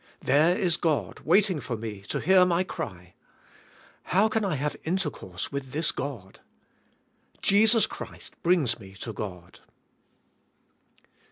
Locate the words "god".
0.77-1.19, 5.91-6.39, 9.13-9.59